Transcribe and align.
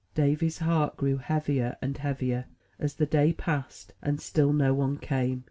Davy's 0.15 0.57
heart 0.57 0.97
grew 0.97 1.17
heavier 1.17 1.77
and 1.79 1.95
heavier, 1.95 2.45
as 2.79 2.95
the 2.95 3.05
day 3.05 3.33
passed, 3.33 3.93
and 4.01 4.19
still 4.19 4.51
no 4.51 4.73
one 4.73 4.97
came. 4.97 5.39